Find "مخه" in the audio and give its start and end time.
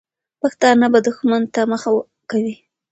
1.71-1.89